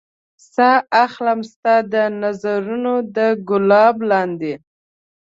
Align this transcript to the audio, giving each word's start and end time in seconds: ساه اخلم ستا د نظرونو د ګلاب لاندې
ساه 0.53 0.77
اخلم 1.05 1.39
ستا 1.51 1.75
د 1.93 1.95
نظرونو 2.21 2.93
د 3.15 3.17
ګلاب 3.49 3.95
لاندې 4.09 4.53